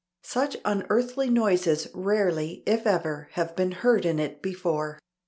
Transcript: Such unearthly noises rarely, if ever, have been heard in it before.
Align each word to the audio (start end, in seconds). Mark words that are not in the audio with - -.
Such 0.23 0.57
unearthly 0.65 1.29
noises 1.29 1.87
rarely, 1.93 2.63
if 2.65 2.87
ever, 2.87 3.27
have 3.33 3.55
been 3.55 3.71
heard 3.71 4.03
in 4.03 4.17
it 4.17 4.41
before. 4.41 4.97